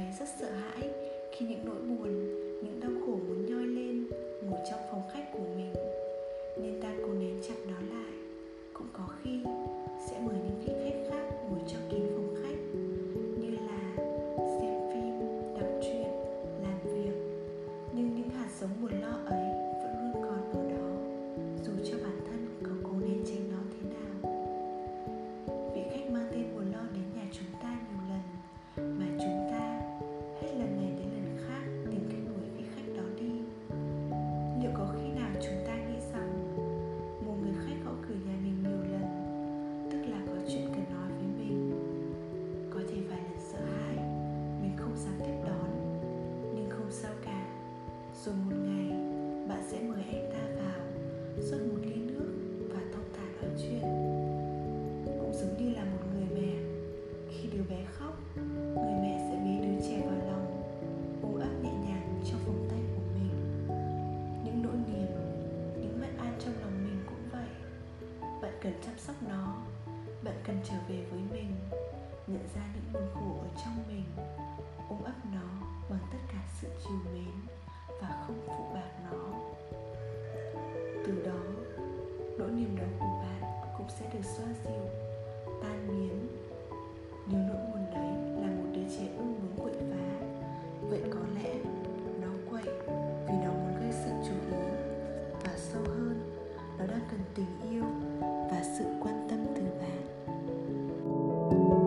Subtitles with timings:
[0.00, 0.90] thấy rất sợ hãi
[1.32, 2.08] khi những nỗi buồn,
[2.62, 4.06] những đau khổ muốn nhoi lên
[4.42, 5.72] ngủ trong phòng khách của mình.
[6.62, 8.12] Nên ta cố nén chặt nó lại.
[8.72, 9.40] Cũng có khi
[10.06, 12.60] sẽ mời những vị khách khác ngồi trong kín phòng khách,
[13.40, 13.96] như là
[14.36, 15.20] xem phim,
[15.60, 16.10] đọc truyện,
[16.62, 17.16] làm việc.
[17.92, 19.39] Nhưng những hạt giống buồn lo ấy
[48.24, 48.90] rồi một ngày,
[49.48, 50.80] bạn sẽ mời anh ta vào,
[51.42, 52.32] rót một ly nước
[52.68, 53.80] và thông thả nói chuyện.
[55.04, 56.52] Cũng giống như là một người mẹ.
[57.30, 58.18] Khi đứa bé khóc,
[58.74, 60.62] người mẹ sẽ bế đứa trẻ vào lòng,
[61.22, 63.32] ôm ấp nhẹ nhàng trong vòng tay của mình.
[64.44, 65.10] Những nỗi niềm,
[65.80, 67.50] những bất an trong lòng mình cũng vậy.
[68.42, 69.56] Bạn cần chăm sóc nó,
[70.24, 71.50] bạn cần trở về với mình,
[72.26, 74.04] nhận ra những buồn khổ ở trong mình,
[74.88, 77.19] ôm ấp nó bằng tất cả sự chiều mến
[78.00, 79.18] và không phụ bạc nó.
[81.06, 81.42] Từ đó,
[82.38, 84.84] nỗi niềm đau của bạn cũng sẽ được xoa dịu,
[85.62, 86.28] tan biến.
[87.30, 90.26] Nếu nỗi buồn đấy là một đứa trẻ ương bướng quậy phá.
[90.88, 91.54] Vậy có lẽ
[92.20, 92.64] nó quậy
[93.26, 94.62] vì nó muốn gây sự chú ý
[95.44, 96.36] và sâu hơn,
[96.78, 97.84] nó đang cần tình yêu
[98.50, 100.10] và sự quan tâm từ bạn.
[101.50, 101.79] thank you